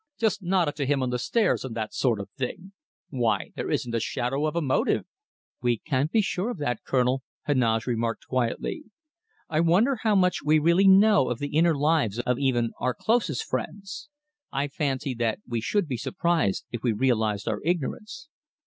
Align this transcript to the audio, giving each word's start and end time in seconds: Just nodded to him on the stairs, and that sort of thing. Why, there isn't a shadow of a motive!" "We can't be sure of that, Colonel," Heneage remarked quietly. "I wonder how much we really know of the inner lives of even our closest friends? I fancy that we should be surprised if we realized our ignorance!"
Just 0.17 0.41
nodded 0.41 0.75
to 0.77 0.87
him 0.87 1.03
on 1.03 1.11
the 1.11 1.19
stairs, 1.19 1.63
and 1.63 1.75
that 1.75 1.93
sort 1.93 2.19
of 2.19 2.27
thing. 2.31 2.71
Why, 3.11 3.51
there 3.55 3.69
isn't 3.69 3.93
a 3.93 3.99
shadow 3.99 4.47
of 4.47 4.55
a 4.55 4.59
motive!" 4.61 5.05
"We 5.61 5.77
can't 5.77 6.11
be 6.11 6.21
sure 6.23 6.49
of 6.49 6.57
that, 6.57 6.83
Colonel," 6.83 7.21
Heneage 7.43 7.85
remarked 7.85 8.25
quietly. 8.27 8.85
"I 9.47 9.59
wonder 9.59 9.97
how 10.01 10.15
much 10.15 10.41
we 10.43 10.57
really 10.57 10.87
know 10.87 11.29
of 11.29 11.37
the 11.37 11.55
inner 11.55 11.77
lives 11.77 12.17
of 12.17 12.39
even 12.39 12.71
our 12.79 12.95
closest 12.95 13.43
friends? 13.43 14.09
I 14.51 14.69
fancy 14.69 15.13
that 15.19 15.37
we 15.47 15.61
should 15.61 15.87
be 15.87 15.97
surprised 15.97 16.65
if 16.71 16.81
we 16.81 16.93
realized 16.93 17.47
our 17.47 17.61
ignorance!" 17.63 18.27